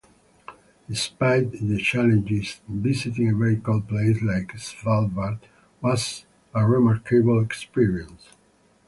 Despite 0.89 1.51
the 1.51 1.77
challenges, 1.77 2.59
visiting 2.67 3.29
a 3.29 3.35
very 3.37 3.57
cold 3.57 3.87
place 3.87 4.19
like 4.23 4.51
Svalbard 4.53 5.39
was 5.79 6.25
a 6.55 6.65
remarkable 6.67 7.39
experience. 7.39 8.29